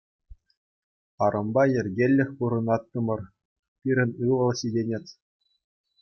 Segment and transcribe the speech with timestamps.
[1.23, 3.21] Арӑмпа йӗркеллех пурӑнаттӑмӑр,
[3.81, 5.05] пирӗн ывӑл ҫитӗнет.